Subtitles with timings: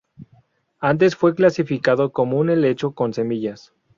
[0.79, 3.71] Antes fue clasificado como un helecho con semillas.